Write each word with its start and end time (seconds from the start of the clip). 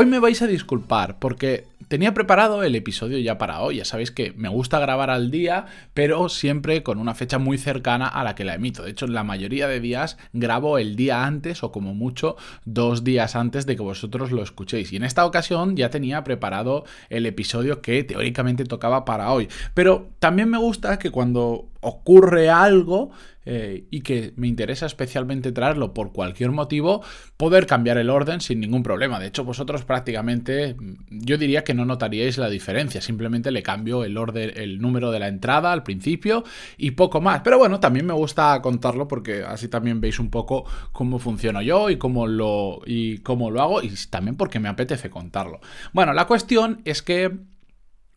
Hoy 0.00 0.06
me 0.06 0.20
vais 0.20 0.40
a 0.42 0.46
disculpar 0.46 1.18
porque 1.18 1.64
tenía 1.86 2.12
preparado 2.14 2.62
el 2.64 2.74
episodio 2.74 3.18
ya 3.18 3.38
para 3.38 3.60
hoy. 3.60 3.76
Ya 3.76 3.84
sabéis 3.84 4.10
que 4.10 4.32
me 4.32 4.48
gusta 4.48 4.78
grabar 4.78 5.10
al 5.10 5.30
día, 5.30 5.66
pero 5.94 6.28
siempre 6.28 6.82
con 6.82 6.98
una 6.98 7.14
fecha 7.14 7.38
muy 7.38 7.58
cercana 7.58 8.08
a 8.08 8.24
la 8.24 8.34
que 8.34 8.44
la 8.44 8.54
emito. 8.54 8.82
De 8.82 8.90
hecho, 8.90 9.06
la 9.06 9.22
mayoría 9.22 9.68
de 9.68 9.80
días 9.80 10.18
grabo 10.32 10.78
el 10.78 10.96
día 10.96 11.24
antes 11.24 11.62
o 11.62 11.70
como 11.70 11.94
mucho 11.94 12.36
dos 12.64 13.04
días 13.04 13.36
antes 13.36 13.66
de 13.66 13.76
que 13.76 13.82
vosotros 13.82 14.32
lo 14.32 14.42
escuchéis. 14.42 14.92
Y 14.92 14.96
en 14.96 15.04
esta 15.04 15.24
ocasión 15.24 15.76
ya 15.76 15.90
tenía 15.90 16.24
preparado 16.24 16.84
el 17.10 17.26
episodio 17.26 17.80
que 17.80 18.02
teóricamente 18.02 18.64
tocaba 18.64 19.04
para 19.04 19.30
hoy. 19.32 19.48
Pero 19.74 20.08
también 20.18 20.48
me 20.48 20.58
gusta 20.58 20.98
que 20.98 21.10
cuando 21.10 21.68
ocurre 21.80 22.50
algo 22.50 23.10
eh, 23.50 23.86
y 23.90 24.02
que 24.02 24.34
me 24.36 24.46
interesa 24.46 24.84
especialmente 24.84 25.52
traerlo 25.52 25.94
por 25.94 26.12
cualquier 26.12 26.50
motivo, 26.50 27.02
poder 27.38 27.66
cambiar 27.66 27.96
el 27.96 28.10
orden 28.10 28.42
sin 28.42 28.60
ningún 28.60 28.82
problema. 28.82 29.18
De 29.18 29.28
hecho, 29.28 29.42
vosotros 29.42 29.84
prácticamente, 29.84 30.76
yo 31.08 31.38
diría 31.38 31.64
que 31.64 31.67
no 31.74 31.84
notaríais 31.84 32.38
la 32.38 32.48
diferencia, 32.48 33.00
simplemente 33.00 33.50
le 33.50 33.62
cambio 33.62 34.04
el 34.04 34.16
orden, 34.16 34.52
el 34.56 34.80
número 34.80 35.10
de 35.10 35.18
la 35.18 35.28
entrada 35.28 35.72
al 35.72 35.82
principio 35.82 36.44
y 36.76 36.92
poco 36.92 37.20
más. 37.20 37.42
Pero 37.42 37.58
bueno, 37.58 37.80
también 37.80 38.06
me 38.06 38.14
gusta 38.14 38.60
contarlo 38.62 39.08
porque 39.08 39.44
así 39.44 39.68
también 39.68 40.00
veis 40.00 40.18
un 40.18 40.30
poco 40.30 40.64
cómo 40.92 41.18
funciono 41.18 41.62
yo 41.62 41.90
y 41.90 41.96
cómo 41.96 42.26
lo, 42.26 42.80
y 42.86 43.18
cómo 43.18 43.50
lo 43.50 43.62
hago 43.62 43.82
y 43.82 43.92
también 44.10 44.36
porque 44.36 44.60
me 44.60 44.68
apetece 44.68 45.10
contarlo. 45.10 45.60
Bueno, 45.92 46.12
la 46.12 46.26
cuestión 46.26 46.80
es 46.84 47.02
que 47.02 47.30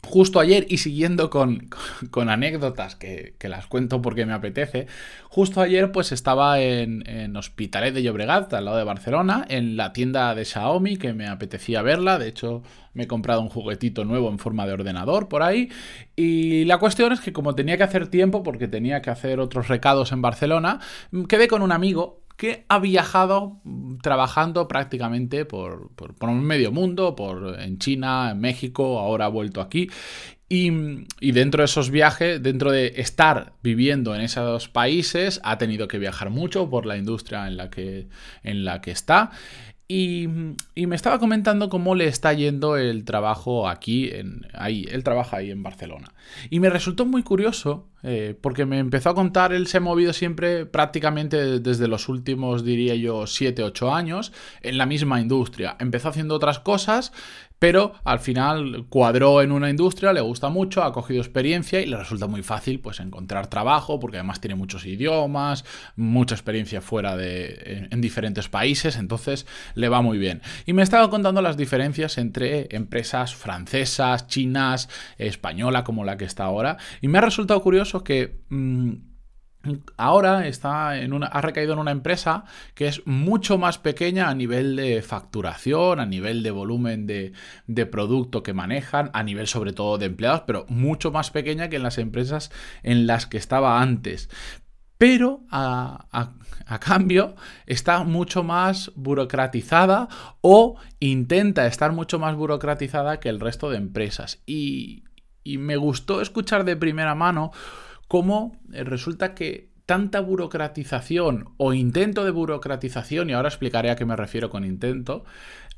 Justo 0.03 0.39
ayer, 0.39 0.65
y 0.67 0.79
siguiendo 0.79 1.29
con, 1.29 1.69
anécdotas 2.27 2.95
que, 2.95 3.35
las 3.43 3.67
cuento 3.67 4.01
porque 4.01 4.25
me 4.25 4.33
apetece, 4.33 4.87
justo 5.29 5.61
ayer 5.61 5.91
pues 5.91 6.11
estaba 6.11 6.59
en, 6.59 7.07
en, 7.07 7.35
Hospitalet 7.37 7.93
de 7.93 8.01
Llobregat, 8.01 8.51
al 8.53 8.65
lado 8.65 8.77
de 8.77 8.83
Barcelona, 8.83 9.45
en 9.47 9.77
la 9.77 9.93
tienda 9.93 10.33
de 10.33 10.43
Xiaomi, 10.43 10.97
que 10.97 11.13
me 11.13 11.27
apetecía 11.27 11.81
verla, 11.83 12.17
de 12.17 12.29
hecho 12.29 12.63
me 12.93 13.03
he 13.03 13.07
comprado 13.07 13.41
un 13.41 13.49
juguetito 13.49 14.03
nuevo 14.03 14.29
en 14.29 14.39
forma 14.39 14.65
de 14.65 14.73
ordenador 14.73 15.29
por 15.29 15.43
ahí, 15.43 15.69
y 16.15 16.65
la 16.65 16.79
cuestión 16.79 17.13
es 17.13 17.21
que 17.21 17.31
como 17.31 17.53
tenía 17.53 17.77
que 17.77 17.83
hacer 17.83 18.07
tiempo, 18.07 18.41
porque 18.41 18.67
tenía 18.67 19.01
que 19.01 19.11
hacer 19.11 19.39
otros 19.39 19.67
recados 19.67 20.11
en 20.11 20.21
Barcelona, 20.21 20.79
quedé 21.29 21.47
con 21.47 21.61
un 21.61 21.71
amigo 21.71 22.21
que 22.41 22.65
ha 22.69 22.79
viajado 22.79 23.61
trabajando 24.01 24.67
prácticamente 24.67 25.45
por, 25.45 25.91
por, 25.93 26.31
medio 26.31 26.71
mundo, 26.71 27.15
por, 27.15 27.59
en 27.61 27.77
China, 27.77 28.31
en 28.31 28.39
México, 28.39 28.97
ahora 28.97 29.25
ha 29.25 29.27
vuelto 29.27 29.61
aquí. 29.61 29.91
Y, 30.49 30.71
y, 31.19 31.33
dentro 31.33 31.61
de 31.61 31.65
esos 31.65 31.91
viajes, 31.91 32.41
dentro 32.41 32.71
de 32.71 32.93
estar 32.95 33.53
viviendo 33.61 34.15
en 34.15 34.21
esos 34.21 34.69
países, 34.69 35.39
ha 35.43 35.59
tenido 35.59 35.87
que 35.87 35.99
viajar 35.99 36.31
mucho 36.31 36.67
por 36.67 36.87
la 36.87 36.97
industria 36.97 37.45
en 37.45 37.57
la 37.57 37.69
que, 37.69 38.07
en 38.41 38.65
la 38.65 38.81
que 38.81 38.89
está. 38.89 39.29
Y, 39.93 40.29
me 40.87 40.95
estaba 40.95 41.19
comentando 41.19 41.67
cómo 41.67 41.95
le 41.95 42.07
está 42.07 42.31
yendo 42.31 42.77
el 42.77 43.03
trabajo 43.03 43.67
aquí, 43.67 44.07
en, 44.09 44.47
ahí, 44.53 44.87
él 44.89 45.03
trabaja 45.03 45.37
ahí 45.37 45.51
en 45.51 45.63
Barcelona. 45.63 46.13
Y 46.49 46.61
me 46.61 46.69
resultó 46.69 47.05
muy 47.05 47.23
curioso 47.23 47.89
eh, 48.01 48.37
porque 48.39 48.65
me 48.65 48.79
empezó 48.79 49.09
a 49.09 49.15
contar, 49.15 49.51
él 49.51 49.67
se 49.67 49.77
ha 49.77 49.81
movido 49.81 50.13
siempre 50.13 50.65
prácticamente 50.65 51.59
desde 51.59 51.89
los 51.89 52.07
últimos, 52.07 52.63
diría 52.63 52.95
yo, 52.95 53.27
7, 53.27 53.63
8 53.63 53.93
años 53.93 54.31
en 54.61 54.77
la 54.77 54.85
misma 54.85 55.19
industria. 55.19 55.75
Empezó 55.77 56.07
haciendo 56.07 56.35
otras 56.35 56.59
cosas, 56.59 57.11
pero 57.61 57.93
al 58.05 58.19
final 58.19 58.87
cuadró 58.89 59.39
en 59.43 59.51
una 59.51 59.69
industria, 59.69 60.13
le 60.13 60.21
gusta 60.21 60.49
mucho, 60.49 60.83
ha 60.83 60.91
cogido 60.91 61.21
experiencia 61.21 61.79
y 61.79 61.85
le 61.85 61.95
resulta 61.95 62.25
muy 62.25 62.41
fácil 62.41 62.79
pues 62.79 62.99
encontrar 62.99 63.45
trabajo 63.45 63.99
porque 63.99 64.17
además 64.17 64.41
tiene 64.41 64.55
muchos 64.55 64.87
idiomas, 64.87 65.63
mucha 65.95 66.33
experiencia 66.33 66.81
fuera 66.81 67.15
de 67.15 67.87
en, 67.91 68.01
diferentes 68.01 68.49
países, 68.49 68.95
entonces 68.95 69.45
le 69.75 69.89
va 69.89 70.01
muy 70.01 70.17
bien. 70.17 70.41
Y 70.65 70.73
me 70.73 70.81
estaba 70.81 71.11
contando 71.11 71.39
las 71.43 71.55
diferencias 71.55 72.17
entre 72.17 72.67
empresas 72.75 73.35
francesas, 73.35 74.25
chinas, 74.25 74.89
española 75.19 75.83
como 75.83 76.03
la 76.03 76.17
que 76.17 76.25
está 76.25 76.45
ahora 76.45 76.77
y 76.99 77.09
me 77.09 77.19
ha 77.19 77.21
resultado 77.21 77.61
curioso 77.61 78.03
que 78.03 78.39
mm, 78.49 79.10
ahora 79.97 80.47
está 80.47 80.97
en 80.97 81.13
una, 81.13 81.27
ha 81.27 81.41
recaído 81.41 81.73
en 81.73 81.79
una 81.79 81.91
empresa 81.91 82.45
que 82.73 82.87
es 82.87 83.05
mucho 83.05 83.57
más 83.57 83.77
pequeña 83.77 84.29
a 84.29 84.35
nivel 84.35 84.75
de 84.75 85.01
facturación, 85.01 85.99
a 85.99 86.05
nivel 86.05 86.43
de 86.43 86.51
volumen 86.51 87.05
de, 87.05 87.33
producto 87.85 88.43
que 88.43 88.53
manejan, 88.53 89.11
a 89.13 89.23
nivel 89.23 89.47
sobre 89.47 89.73
todo 89.73 89.97
de 89.97 90.07
empleados, 90.07 90.43
pero 90.47 90.65
mucho 90.69 91.11
más 91.11 91.31
pequeña 91.31 91.69
que 91.69 91.75
en 91.75 91.83
las 91.83 91.97
empresas 91.97 92.51
en 92.83 93.07
las 93.07 93.25
que 93.25 93.37
estaba 93.37 93.81
antes. 93.81 94.29
Pero 94.97 95.41
a, 95.49 96.05
cambio 96.79 97.35
está 97.65 98.03
mucho 98.03 98.43
más 98.43 98.91
burocratizada 98.95 100.07
o 100.41 100.77
intenta 100.99 101.67
estar 101.67 101.91
mucho 101.91 102.19
más 102.19 102.35
burocratizada 102.35 103.19
que 103.19 103.29
el 103.29 103.39
resto 103.39 103.69
de 103.69 103.77
empresas. 103.77 104.41
Y, 104.45 105.03
y 105.43 105.57
me 105.57 105.75
gustó 105.75 106.21
escuchar 106.21 106.65
de 106.65 106.75
primera 106.75 107.15
mano 107.15 107.51
cómo 108.11 108.59
eh, 108.73 108.83
resulta 108.83 109.33
que 109.33 109.69
tanta 109.85 110.19
burocratización 110.19 111.45
o 111.55 111.71
intento 111.71 112.25
de 112.25 112.31
burocratización, 112.31 113.29
y 113.29 113.33
ahora 113.33 113.47
explicaré 113.47 113.89
a 113.89 113.95
qué 113.95 114.03
me 114.03 114.17
refiero 114.17 114.49
con 114.49 114.65
intento, 114.65 115.23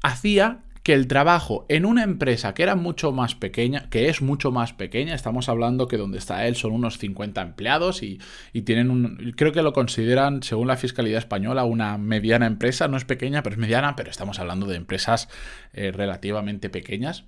hacía 0.02 0.64
que 0.82 0.96
el 0.96 1.08
trabajo 1.08 1.68
en 1.70 1.86
una 1.86 2.02
empresa 2.02 2.56
que 2.56 2.64
era 2.64 2.76
mucho 2.76 3.12
más 3.12 3.36
pequeña, 3.36 3.88
que 3.92 4.10
es 4.10 4.24
mucho 4.24 4.52
más 4.52 4.74
pequeña, 4.74 5.14
estamos 5.14 5.48
hablando 5.48 5.88
que 5.88 5.98
donde 5.98 6.18
está 6.18 6.48
él 6.48 6.56
son 6.56 6.72
unos 6.72 6.98
50 6.98 7.40
empleados 7.40 8.02
y, 8.02 8.20
tienen 8.64 8.90
un, 8.90 9.36
creo 9.38 9.52
que 9.52 9.62
lo 9.62 9.72
consideran, 9.72 10.42
según 10.42 10.68
la 10.68 10.76
Fiscalía 10.76 11.20
Española, 11.20 11.66
una 11.66 12.00
mediana 12.00 12.48
empresa, 12.48 12.88
no 12.88 12.98
es 12.98 13.06
pequeña, 13.06 13.44
pero 13.44 13.54
es 13.54 13.60
mediana, 13.60 13.96
pero 13.96 14.10
estamos 14.10 14.40
hablando 14.40 14.66
de 14.66 14.78
empresas 14.78 15.30
eh, 15.72 15.92
relativamente 15.92 16.72
pequeñas. 16.72 17.26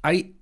Hay 0.00 0.39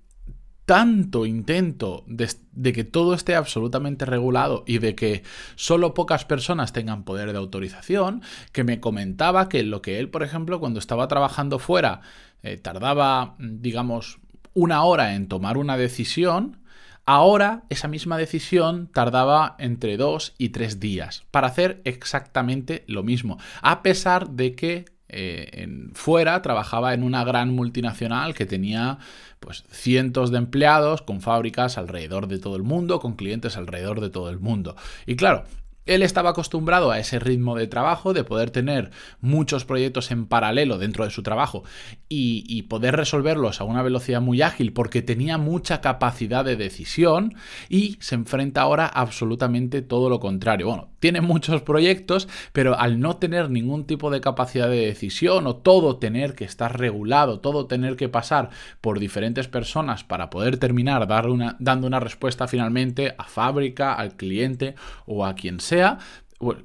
tanto 0.69 1.25
intento 1.25 2.03
de, 2.05 2.73
que 2.73 2.83
todo 2.83 3.15
esté 3.15 3.35
absolutamente 3.35 4.05
regulado 4.05 4.63
y 4.67 4.77
de 4.77 4.93
que 4.93 5.23
solo 5.55 5.95
pocas 5.95 6.25
personas 6.25 6.73
tengan 6.73 7.05
poder 7.05 7.31
de 7.31 7.39
autorización, 7.39 8.21
que 8.51 8.63
me 8.63 8.79
comentaba 8.79 9.49
que 9.49 9.63
lo 9.63 9.81
que 9.81 9.97
él, 9.97 10.09
por 10.09 10.21
ejemplo, 10.21 10.59
cuando 10.59 10.77
estaba 10.77 11.07
trabajando 11.07 11.57
fuera, 11.57 12.01
eh, 12.43 12.57
tardaba, 12.57 13.33
digamos, 13.39 14.19
una 14.53 14.83
hora 14.83 15.15
en 15.15 15.27
tomar 15.27 15.57
una 15.57 15.75
decisión, 15.75 16.59
ahora 17.03 17.63
esa 17.71 17.87
misma 17.87 18.19
decisión 18.19 18.91
tardaba 18.93 19.55
entre 19.57 19.97
dos 19.97 20.35
y 20.37 20.49
tres 20.49 20.79
días 20.79 21.23
para 21.31 21.47
hacer 21.47 21.81
exactamente 21.83 22.83
lo 22.85 23.01
mismo, 23.01 23.39
a 23.63 23.81
pesar 23.81 24.29
de 24.29 24.53
que 24.53 24.85
eh, 25.09 25.49
en, 25.53 25.91
fuera 25.93 26.41
trabajaba 26.41 26.93
en 26.93 27.03
una 27.03 27.23
gran 27.23 27.53
multinacional 27.53 28.33
que 28.33 28.45
tenía 28.45 28.99
pues 29.39 29.63
cientos 29.71 30.31
de 30.31 30.37
empleados 30.37 31.01
con 31.01 31.21
fábricas 31.21 31.77
alrededor 31.77 32.27
de 32.27 32.39
todo 32.39 32.55
el 32.55 32.63
mundo, 32.63 32.99
con 32.99 33.15
clientes 33.15 33.57
alrededor 33.57 34.01
de 34.01 34.09
todo 34.09 34.29
el 34.29 34.39
mundo. 34.39 34.75
Y 35.05 35.15
claro, 35.15 35.45
él 35.89 36.03
estaba 36.03 36.29
acostumbrado 36.29 36.91
a 36.91 36.99
ese 36.99 37.17
ritmo 37.17 37.55
de 37.55 37.65
trabajo, 37.65 38.13
de 38.13 38.23
poder 38.23 38.51
tener 38.51 38.91
muchos 39.21 39.65
proyectos 39.65 40.11
en 40.11 40.27
paralelo 40.27 40.77
dentro 40.77 41.03
de 41.03 41.09
su 41.09 41.23
trabajo 41.23 41.63
y, 42.07 42.59
poder 42.69 42.95
resolverlos 42.95 43.61
a 43.61 43.63
una 43.63 43.81
velocidad 43.81 44.21
muy 44.21 44.43
ágil 44.43 44.73
porque 44.73 45.01
tenía 45.01 45.39
mucha 45.39 45.81
capacidad 45.81 46.45
de 46.45 46.55
decisión 46.55 47.33
y 47.67 47.97
se 47.99 48.13
enfrenta 48.13 48.61
ahora 48.61 48.85
absolutamente 48.85 49.81
todo 49.81 50.09
lo 50.09 50.19
contrario. 50.19 50.67
Bueno, 50.67 50.89
tiene 50.99 51.21
muchos 51.21 51.61
proyectos, 51.61 52.27
pero 52.53 52.77
al 52.77 52.99
no 52.99 53.17
tener 53.17 53.49
ningún 53.49 53.85
tipo 53.85 54.11
de 54.11 54.21
capacidad 54.21 54.69
de 54.69 54.85
decisión 54.85 55.47
o 55.47 55.55
todo 55.55 55.97
tener 55.97 56.35
que 56.35 56.45
estar 56.45 56.79
regulado, 56.79 57.39
todo 57.39 57.67
tener 57.67 57.95
que 57.95 58.09
pasar 58.09 58.49
por 58.81 58.99
diferentes 58.99 59.47
personas 59.47 60.03
para 60.03 60.29
poder 60.29 60.57
terminar 60.57 61.07
una, 61.29 61.55
dando 61.59 61.87
una 61.87 61.99
respuesta 61.99 62.47
finalmente 62.47 63.15
a 63.17 63.23
fábrica, 63.25 63.93
al 63.93 64.15
cliente 64.15 64.75
o 65.05 65.25
a 65.25 65.35
quien 65.35 65.59
sea, 65.59 65.99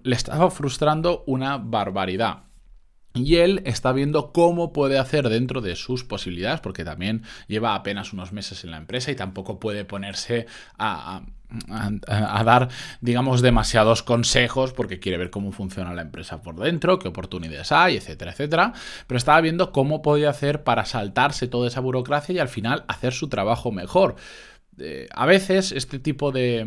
le 0.03 0.15
estaba 0.17 0.51
frustrando 0.51 1.25
una 1.27 1.59
barbaridad. 1.59 2.45
y 3.17 3.37
él 3.37 3.63
está 3.65 3.93
viendo 3.93 4.33
cómo 4.33 4.73
puede 4.73 4.99
hacer 4.99 5.29
dentro 5.29 5.61
de 5.61 5.77
sus 5.77 6.03
posibilidades, 6.03 6.61
porque 6.61 6.85
también 6.85 7.23
lleva 7.47 7.77
apenas 7.77 8.13
unos 8.13 8.33
meses 8.33 8.65
en 8.65 8.73
la 8.73 8.77
empresa 8.77 9.13
y 9.13 9.15
tampoco 9.15 9.61
puede 9.61 9.85
ponerse 9.85 10.47
a, 10.79 11.23
dar, 12.07 12.69
digamos, 13.01 13.43
demasiados 13.43 14.03
consejos 14.03 14.73
porque 14.73 15.01
quiere 15.01 15.19
ver 15.19 15.31
cómo 15.31 15.53
funciona 15.53 15.95
la 15.95 16.03
empresa 16.03 16.43
por 16.43 16.57
dentro, 16.57 16.99
qué 16.99 17.09
oportunidades 17.09 17.73
hay, 17.73 17.97
etcétera, 17.97 18.33
etcétera. 18.33 18.73
Pero 19.07 19.19
estaba 19.19 19.41
viendo 19.41 19.73
cómo 19.73 20.03
podía 20.03 20.31
hacer 20.31 20.63
para 20.65 20.85
saltarse 20.85 21.49
toda 21.49 21.69
esa 21.69 21.81
burocracia 21.81 22.35
y 22.35 22.39
al 22.39 22.49
final 22.49 22.85
hacer 22.89 23.13
su 23.13 23.29
trabajo 23.29 23.73
mejor. 23.73 24.17
Eh, 24.79 25.07
a 25.13 25.27
veces 25.27 25.71
este 25.71 26.01
tipo 26.01 26.33
de, 26.33 26.67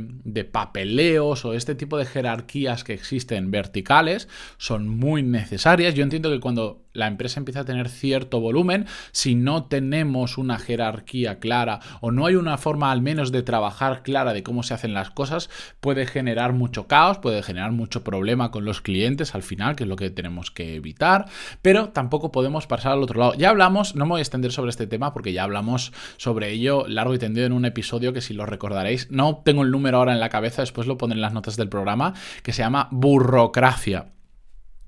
papeleos 0.52 1.44
o 1.44 1.54
este 1.54 1.76
tipo 1.76 1.98
de 1.98 2.06
jerarquías 2.06 2.84
que 2.84 2.94
existen 2.94 3.52
verticales 3.52 4.30
son 4.58 4.88
muy 4.88 5.24
necesarias. 5.24 5.94
Yo 5.94 6.04
entiendo 6.04 6.32
que 6.32 6.40
cuando 6.40 6.86
la 6.98 7.08
empresa 7.08 7.40
empieza 7.40 7.62
a 7.62 7.66
tener 7.66 7.90
cierto 7.90 8.40
volumen, 8.40 8.88
si 9.12 9.36
no 9.36 9.66
tenemos 9.66 10.38
una 10.38 10.58
jerarquía 10.58 11.40
clara 11.40 11.80
o 12.02 12.12
no 12.12 12.26
hay 12.26 12.36
una 12.36 12.58
forma 12.58 12.92
al 12.92 13.02
menos 13.02 13.32
de 13.32 13.44
trabajar 13.44 14.02
clara 14.02 14.34
de 14.34 14.44
cómo 14.44 14.64
se 14.64 14.74
hacen 14.74 14.94
las 14.94 15.12
cosas, 15.12 15.50
puede 15.80 16.08
generar 16.08 16.54
mucho 16.54 16.88
caos, 16.88 17.20
puede 17.20 17.44
generar 17.44 17.72
mucho 17.72 18.04
problema 18.04 18.50
con 18.50 18.66
los 18.66 18.82
clientes 18.82 19.36
al 19.36 19.44
final, 19.44 19.76
que 19.76 19.84
es 19.84 19.90
lo 19.90 19.96
que 19.96 20.10
tenemos 20.10 20.50
que 20.50 20.76
evitar, 20.76 21.26
pero 21.62 21.90
tampoco 21.90 22.32
podemos 22.32 22.66
pasar 22.66 22.94
al 22.94 23.04
otro 23.04 23.20
lado. 23.20 23.34
Ya 23.36 23.50
hablamos, 23.50 23.96
no 23.96 24.06
me 24.06 24.12
voy 24.12 24.20
a 24.20 24.24
extender 24.24 24.52
sobre 24.52 24.72
este 24.72 24.88
tema 24.88 25.14
porque 25.14 25.34
ya 25.34 25.44
hablamos 25.44 25.94
sobre 26.18 26.52
ello 26.52 26.86
largo 26.88 27.14
y 27.14 27.20
tendido 27.20 27.46
en 27.46 27.54
un 27.54 27.66
episodio 27.66 28.12
que 28.12 28.22
si 28.22 28.34
lo 28.34 28.48
recordaréis, 28.48 29.12
no 29.12 29.44
tengo 29.46 29.62
el 29.62 29.72
número 29.72 30.00
ahora 30.00 30.14
en 30.14 30.20
la 30.20 30.30
cabeza, 30.30 30.64
después 30.64 30.88
lo 30.88 30.98
pondré 30.98 31.18
en 31.18 31.22
las 31.22 31.34
notas 31.34 31.58
del 31.58 31.70
programa, 31.70 32.16
que 32.42 32.54
se 32.54 32.64
llama 32.64 32.88
burocracia. 32.92 34.17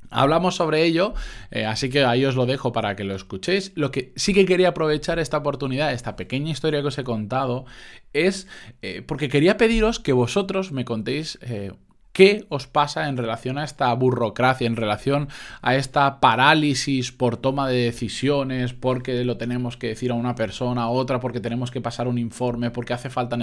Hablamos 0.09 0.55
sobre 0.55 0.83
ello, 0.83 1.13
eh, 1.51 1.65
así 1.65 1.89
que 1.89 2.03
ahí 2.03 2.25
os 2.25 2.35
lo 2.35 2.45
dejo 2.45 2.71
para 2.71 2.95
que 2.95 3.03
lo 3.03 3.15
escuchéis. 3.15 3.71
Lo 3.75 3.91
que 3.91 4.13
sí 4.15 4.33
que 4.33 4.45
quería 4.45 4.69
aprovechar 4.69 5.19
esta 5.19 5.37
oportunidad, 5.37 5.93
esta 5.93 6.15
pequeña 6.15 6.51
historia 6.51 6.81
que 6.81 6.87
os 6.87 6.97
he 6.97 7.03
contado, 7.03 7.65
es 8.13 8.47
eh, 8.81 9.03
porque 9.05 9.29
quería 9.29 9.57
pediros 9.57 9.99
que 9.99 10.13
vosotros 10.13 10.71
me 10.71 10.85
contéis 10.85 11.37
eh, 11.41 11.71
qué 12.19 12.45
os 12.49 12.67
pasa 12.67 13.07
en 13.07 13.17
relación 13.17 13.57
a 13.57 13.63
esta 13.63 13.93
burocracia, 13.93 14.67
en 14.67 14.75
relación 14.75 15.29
a 15.61 15.75
esta 15.75 16.19
parálisis 16.19 17.11
por 17.11 17.37
toma 17.37 17.69
de 17.69 17.83
decisiones, 17.83 18.73
porque 18.73 19.23
lo 19.23 19.37
tenemos 19.37 19.77
que 19.77 19.87
decir 19.87 20.11
a 20.11 20.15
una 20.15 20.35
persona, 20.35 20.83
a 20.83 20.89
otra, 20.89 21.19
porque 21.19 21.39
tenemos 21.39 21.71
que 21.71 21.81
pasar 21.81 22.07
un 22.07 22.17
informe, 22.17 22.71
porque 22.71 22.93
hace 22.93 23.09
falta, 23.09 23.37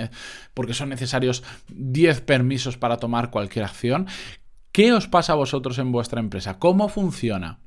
porque 0.53 0.75
son 0.75 0.89
necesarios 0.89 1.43
10 1.69 2.21
permisos 2.23 2.77
para 2.77 2.99
tomar 2.99 3.31
cualquier 3.31 3.65
acción. 3.65 4.09
¿Qué 4.77 4.93
os 4.93 5.09
pasa 5.09 5.33
a 5.33 5.37
vosotros 5.37 5.79
en 5.79 5.91
vuestra 5.91 6.21
empresa? 6.21 6.59
¿Cómo 6.59 6.91
funciona? 6.91 7.61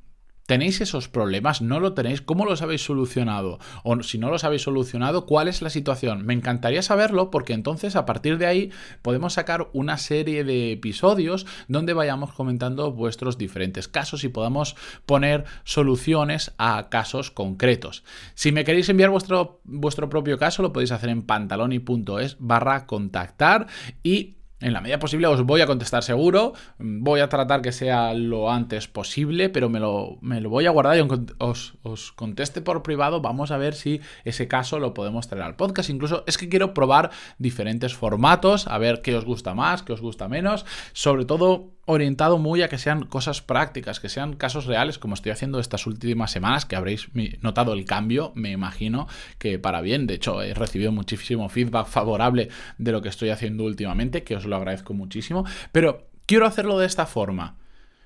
¿Tenéis 0.46 0.80
esos 0.80 1.10
problemas? 1.10 1.60
¿No 1.60 1.80
lo 1.80 1.96
tenéis? 1.96 2.22
¿Cómo 2.22 2.46
los 2.46 2.62
habéis 2.62 2.84
solucionado? 2.84 3.58
O 3.84 4.04
si 4.04 4.20
no 4.20 4.30
los 4.30 4.44
habéis 4.44 4.62
solucionado, 4.62 5.26
¿cuál 5.26 5.48
es 5.48 5.64
la 5.64 5.72
situación? 5.72 6.24
Me 6.24 6.36
encantaría 6.36 6.84
saberlo 6.84 7.32
porque 7.32 7.54
entonces 7.54 7.96
a 7.96 8.06
partir 8.06 8.38
de 8.38 8.46
ahí 8.46 8.72
podemos 9.02 9.34
sacar 9.34 9.70
una 9.74 9.98
serie 9.98 10.44
de 10.44 10.72
episodios 10.72 11.48
donde 11.68 11.94
vayamos 11.94 12.32
comentando 12.32 12.92
vuestros 12.92 13.40
diferentes 13.40 13.88
casos 13.88 14.24
y 14.24 14.30
podamos 14.30 14.76
poner 15.08 15.46
soluciones 15.64 16.54
a 16.60 16.90
casos 16.90 17.32
concretos. 17.32 18.04
Si 18.36 18.52
me 18.52 18.66
queréis 18.66 18.88
enviar 18.88 19.10
vuestro, 19.10 19.62
vuestro 19.64 20.10
propio 20.10 20.38
caso, 20.38 20.62
lo 20.62 20.74
podéis 20.74 20.92
hacer 20.92 21.10
en 21.10 21.24
pantaloni.es 21.24 22.38
barra 22.38 22.86
contactar 22.86 23.66
y 24.04 24.36
en 24.62 24.74
la 24.74 24.82
medida 24.82 25.00
posible 25.00 25.28
os 25.28 25.44
voy 25.44 25.62
a 25.62 25.68
contestar 25.68 26.04
seguro, 26.04 26.54
voy 26.78 27.22
a 27.22 27.30
tratar 27.30 27.62
que 27.62 27.72
sea 27.72 28.14
lo 28.14 28.52
antes 28.52 28.88
posible, 28.88 29.50
pero 29.50 29.70
me 29.70 29.80
lo, 29.80 30.18
me 30.22 30.42
lo 30.42 30.50
voy 30.50 30.66
a 30.66 30.72
guardar 30.72 30.98
y 30.98 31.08
os, 31.38 31.76
os, 31.84 32.12
conteste 32.12 32.62
por 32.62 32.84
privado, 32.84 33.22
vamos 33.22 33.52
a 33.52 33.58
ver 33.58 33.74
si 33.74 34.02
ese 34.26 34.48
caso 34.48 34.80
lo 34.80 34.94
podemos 34.94 35.28
traer 35.28 35.44
al 35.44 35.56
podcast. 35.56 35.90
Incluso 35.90 36.24
es 36.28 36.38
que 36.38 36.50
quiero 36.50 36.74
probar 36.74 37.12
diferentes 37.38 37.94
formatos, 37.94 38.68
a 38.68 38.78
ver 38.78 39.02
qué 39.02 39.16
os 39.16 39.26
gusta 39.26 39.54
más, 39.54 39.84
qué 39.84 39.94
os 39.94 40.02
gusta 40.02 40.28
menos, 40.28 40.66
sobre 40.94 41.26
todo 41.26 41.72
orientado 41.92 42.38
muy 42.38 42.62
a 42.62 42.70
que 42.70 42.78
sean 42.78 43.08
cosas 43.08 43.42
prácticas, 43.42 44.00
que 44.00 44.10
sean 44.10 44.36
casos 44.36 44.68
reales, 44.68 45.00
como 45.00 45.16
estoy 45.16 45.32
haciendo 45.32 45.60
estas 45.60 45.88
últimas 45.88 46.30
semanas, 46.30 46.66
que 46.66 46.76
habréis 46.76 47.10
notado 47.42 47.74
el 47.74 47.86
cambio, 47.86 48.32
me 48.36 48.52
imagino 48.52 49.08
que 49.40 49.58
para 49.58 49.82
bien. 49.82 50.06
De 50.06 50.14
hecho, 50.14 50.44
he 50.44 50.54
recibido 50.54 50.92
muchísimo 50.92 51.50
feedback 51.50 51.88
favorable 51.88 52.50
de 52.78 52.92
lo 52.92 53.02
que 53.02 53.10
estoy 53.10 53.32
haciendo 53.32 53.64
últimamente, 53.64 54.24
que 54.24 54.36
os 54.36 54.46
lo 54.46 54.56
agradezco 54.56 54.94
muchísimo. 54.94 55.46
Pero 55.72 56.08
quiero 56.28 56.46
hacerlo 56.46 56.78
de 56.78 56.86
esta 56.86 57.08
forma. 57.08 57.58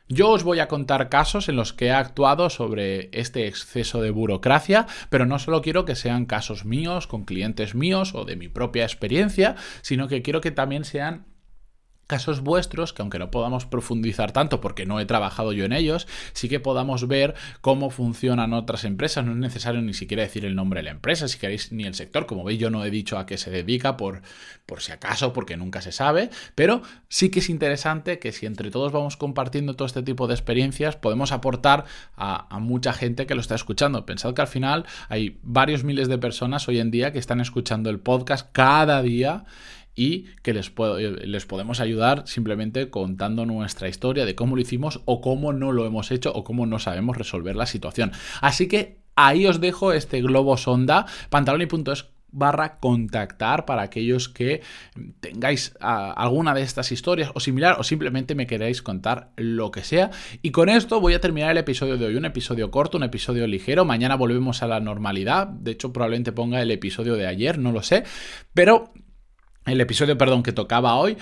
Yo 0.08 0.30
os 0.30 0.44
voy 0.44 0.60
a 0.60 0.70
contar 0.70 1.10
casos 1.10 1.50
en 1.50 1.58
los 1.58 1.74
que 1.74 1.88
he 1.88 1.92
actuado 1.92 2.50
sobre 2.50 3.10
este 3.12 3.48
exceso 3.48 4.02
de 4.02 4.12
burocracia, 4.12 4.88
pero 5.10 5.26
no 5.26 5.40
solo 5.40 5.62
quiero 5.62 5.84
que 5.84 5.96
sean 5.96 6.26
casos 6.26 6.64
míos, 6.64 7.06
con 7.06 7.26
clientes 7.26 7.76
míos 7.76 8.16
o 8.16 8.24
de 8.24 8.38
mi 8.38 8.48
propia 8.48 8.84
experiencia, 8.84 9.56
sino 9.82 10.08
que 10.08 10.22
quiero 10.22 10.40
que 10.40 10.52
también 10.52 10.86
sean 10.86 11.33
casos 12.14 12.42
vuestros, 12.42 12.94
que 12.94 13.02
aunque 13.02 13.18
no 13.18 13.32
podamos 13.32 13.66
profundizar 13.66 14.32
tanto 14.34 14.62
porque 14.62 14.86
no 14.86 15.00
he 15.00 15.06
trabajado 15.08 15.52
yo 15.52 15.66
en 15.66 15.74
ellos, 15.74 16.08
sí 16.34 16.48
que 16.48 16.60
podamos 16.60 17.08
ver 17.08 17.34
cómo 17.60 17.90
funcionan 17.90 18.54
otras 18.54 18.84
empresas. 18.84 19.26
No 19.26 19.32
es 19.32 19.40
necesario 19.40 19.82
ni 19.82 19.96
siquiera 19.96 20.22
decir 20.22 20.46
el 20.46 20.56
nombre 20.56 20.82
de 20.82 20.84
la 20.84 20.92
empresa, 20.92 21.28
si 21.28 21.40
queréis, 21.40 21.72
ni 21.72 21.86
el 21.86 21.96
sector. 21.96 22.28
Como 22.28 22.44
veis, 22.44 22.60
yo 22.60 22.70
no 22.70 22.86
he 22.86 22.92
dicho 22.92 23.18
a 23.18 23.26
qué 23.26 23.40
se 23.40 23.50
dedica 23.50 23.98
por, 23.98 24.22
por 24.68 24.82
si 24.82 24.92
acaso, 24.92 25.34
porque 25.34 25.58
nunca 25.58 25.82
se 25.82 25.92
sabe, 25.92 26.30
pero 26.54 26.84
sí 27.10 27.32
que 27.32 27.40
es 27.40 27.50
interesante 27.50 28.20
que 28.20 28.32
si 28.32 28.46
entre 28.46 28.70
todos 28.70 28.92
vamos 28.92 29.18
compartiendo 29.18 29.76
todo 29.76 29.88
este 29.88 30.04
tipo 30.04 30.28
de 30.28 30.36
experiencias, 30.36 30.96
podemos 30.96 31.32
aportar 31.32 31.86
a, 32.16 32.56
a 32.56 32.60
mucha 32.60 32.94
gente 32.94 33.26
que 33.26 33.34
lo 33.34 33.42
está 33.42 33.56
escuchando. 33.56 34.06
Pensad 34.06 34.36
que 34.36 34.42
al 34.42 34.48
final 34.48 34.86
hay 35.10 35.40
varios 35.42 35.84
miles 35.84 36.10
de 36.10 36.20
personas 36.20 36.68
hoy 36.68 36.78
en 36.78 36.92
día 36.92 37.12
que 37.12 37.18
están 37.18 37.42
escuchando 37.42 37.90
el 37.90 38.00
podcast 38.00 38.52
cada 38.52 39.02
día 39.02 39.46
y 39.96 40.26
que 40.42 40.54
les, 40.54 40.72
les 41.24 41.46
podemos 41.46 41.80
ayudar 41.80 42.24
simplemente 42.26 42.90
contando 42.90 43.46
nuestra 43.46 43.88
historia 43.88 44.26
de 44.26 44.36
cómo 44.36 44.56
lo 44.56 44.62
hicimos 44.62 45.02
o 45.06 45.22
cómo 45.22 45.54
no 45.54 45.72
lo 45.72 45.86
hemos 45.86 46.12
hecho 46.12 46.32
o 46.34 46.44
cómo 46.44 46.66
no 46.66 46.80
sabemos 46.80 47.18
resolver 47.18 47.56
la 47.56 47.66
situación. 47.66 48.12
Así 48.42 48.68
que 48.68 48.98
ahí 49.16 49.46
os 49.46 49.62
dejo 49.62 49.94
este 49.94 50.22
globo 50.22 50.58
sonda, 50.58 51.06
pantaloni.es 51.30 52.06
barra 52.34 52.80
contactar 52.80 53.66
para 53.66 53.84
aquellos 53.84 54.28
que 54.28 54.62
tengáis 55.20 55.76
ah, 55.80 56.12
alguna 56.12 56.54
de 56.54 56.64
estas 56.64 56.92
historias 56.92 57.32
o 57.36 57.40
similar 57.40 57.78
o 57.80 57.84
simplemente 57.84 58.36
me 58.36 58.48
queráis 58.48 58.82
contar 58.82 59.30
lo 59.38 59.72
que 59.72 59.84
sea. 59.84 60.10
Y 60.42 60.52
con 60.52 60.68
esto 60.68 61.00
voy 61.00 61.14
a 61.14 61.22
terminar 61.22 61.52
el 61.52 61.58
episodio 61.58 61.98
de 61.98 62.08
hoy, 62.08 62.16
un 62.16 62.26
episodio 62.26 62.72
corto, 62.72 62.98
un 62.98 63.04
episodio 63.04 63.48
ligero. 63.48 63.86
Mañana 63.86 64.16
volvemos 64.16 64.64
a 64.64 64.68
la 64.68 64.80
normalidad. 64.80 65.48
De 65.48 65.72
hecho, 65.72 65.94
probablemente 65.94 66.32
ponga 66.32 66.62
el 66.62 66.72
episodio 66.72 67.16
de 67.16 67.28
ayer, 67.28 67.60
no 67.60 67.72
lo 67.72 67.84
sé. 67.84 68.04
Pero 68.54 68.92
el 69.66 69.82
episodio, 69.82 70.18
perdón, 70.18 70.44
que 70.44 70.52
tocaba 70.52 70.96
hoy. 70.96 71.18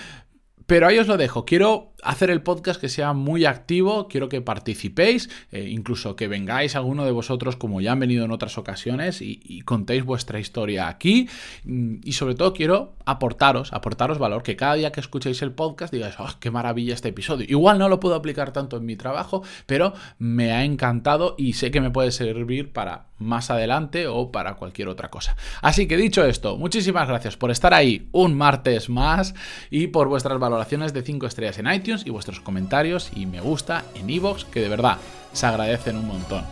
Pero 0.66 0.88
ahí 0.88 0.98
os 1.00 1.08
lo 1.08 1.18
dejo. 1.18 1.46
Quiero 1.46 1.91
hacer 2.04 2.30
el 2.30 2.42
podcast 2.42 2.80
que 2.80 2.90
sea 2.90 3.14
muy 3.14 3.46
activo, 3.46 4.08
quiero 4.08 4.30
que 4.30 4.42
participéis, 4.42 5.30
eh, 5.52 5.68
incluso 5.70 6.16
que 6.16 6.28
vengáis 6.28 6.76
alguno 6.76 7.06
de 7.06 7.12
vosotros 7.12 7.56
como 7.56 7.82
ya 7.82 7.92
han 7.92 8.00
venido 8.00 8.26
en 8.26 8.32
otras 8.32 8.58
ocasiones 8.58 9.22
y, 9.22 9.62
contéis 9.66 10.04
vuestra 10.04 10.40
historia 10.40 10.88
aquí. 10.88 11.30
Mm, 11.64 11.98
y 12.04 12.14
sobre 12.14 12.36
todo 12.36 12.54
quiero 12.54 12.94
aportaros, 13.06 13.74
aportaros 13.74 14.18
valor, 14.18 14.44
que 14.44 14.56
cada 14.56 14.76
día 14.76 14.92
que 14.92 15.00
escuchéis 15.00 15.42
el 15.42 15.52
podcast 15.52 15.94
digáis, 15.94 16.16
oh, 16.20 16.30
qué 16.40 16.52
maravilla 16.52 16.94
este 16.94 17.10
episodio. 17.10 17.46
Igual 17.48 17.78
no 17.80 17.90
lo 17.90 18.00
puedo 18.00 18.16
aplicar 18.16 18.52
tanto 18.52 18.78
en 18.78 18.86
mi 18.86 18.96
trabajo, 18.96 19.44
pero 19.66 19.94
me 20.18 20.52
ha 20.52 20.64
encantado 20.64 21.36
y 21.38 21.54
sé 21.54 21.72
que 21.72 21.82
me 21.82 21.92
puede 21.92 22.12
servir 22.12 22.72
para 22.72 23.06
más 23.22 23.52
adelante 23.52 24.08
o 24.08 24.32
para 24.32 24.56
cualquier 24.56 24.88
otra 24.88 25.10
cosa. 25.10 25.36
Así 25.62 25.88
que 25.88 25.96
dicho 25.96 26.26
esto, 26.26 26.58
muchísimas 26.58 27.08
gracias 27.08 27.38
por 27.38 27.52
estar 27.52 27.74
ahí 27.74 28.10
un 28.12 28.36
martes 28.36 28.90
más 28.90 29.36
y 29.70 29.88
por 29.88 30.08
vuestras 30.08 30.40
valoraciones 30.40 30.94
de 30.94 31.04
5 31.04 31.28
estrellas 31.28 31.60
en 31.60 31.72
iTunes 31.72 31.91
y 32.06 32.10
vuestros 32.10 32.40
comentarios 32.40 33.12
y 33.16 33.26
me 33.26 33.42
gusta 33.42 33.84
en 33.96 34.10
iVoox, 34.10 34.46
que 34.46 34.62
de 34.62 34.70
verdad 34.70 34.98
se 35.34 35.46
agradecen 35.46 35.98
un 35.98 36.08
montón. 36.08 36.44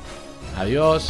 Adiós. 0.58 1.10